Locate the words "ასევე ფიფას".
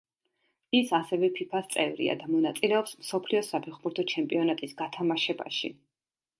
0.99-1.69